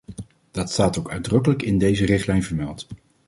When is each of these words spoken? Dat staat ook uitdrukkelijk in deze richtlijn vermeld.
Dat 0.51 0.71
staat 0.71 0.99
ook 0.99 1.11
uitdrukkelijk 1.11 1.61
in 1.61 1.77
deze 1.77 2.05
richtlijn 2.05 2.43
vermeld. 2.43 2.87